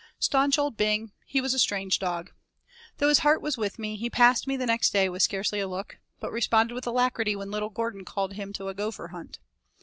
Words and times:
Staunch 0.17 0.57
old 0.57 0.77
Bing 0.77 1.11
he 1.27 1.41
was 1.41 1.53
a 1.53 1.59
strange 1.59 1.99
dog. 1.99 2.31
Though 2.97 3.07
his 3.09 3.19
heart 3.19 3.39
was 3.39 3.55
with 3.55 3.77
me, 3.77 3.97
he 3.97 4.09
passed 4.09 4.47
me 4.47 4.57
next 4.57 4.91
day 4.91 5.09
with 5.09 5.21
scarcely 5.21 5.59
a 5.59 5.67
look, 5.67 5.99
but 6.19 6.31
responded 6.31 6.73
with 6.73 6.87
alacrity 6.87 7.35
when 7.35 7.51
little 7.51 7.69
Gordon 7.69 8.03
called 8.03 8.33
him 8.33 8.51
to 8.53 8.69
a 8.69 8.73
gopher 8.73 9.09
hunt. 9.09 9.37